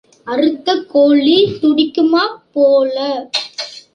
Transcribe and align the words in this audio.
அறுத்த 0.27 0.75
கோழி 0.85 1.35
துடிக்குமாப் 1.61 2.39
போல. 2.51 2.95